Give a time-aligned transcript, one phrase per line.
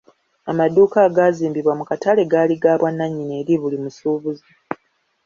[0.51, 4.47] Amaduuka agaazimbibwa mu katale gaali ga bwannannyini eri buli musuubuzi.